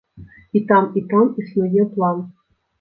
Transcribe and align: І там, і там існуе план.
І 0.59 0.61
там, 0.71 0.87
і 1.03 1.05
там 1.13 1.31
існуе 1.45 1.87
план. 1.95 2.29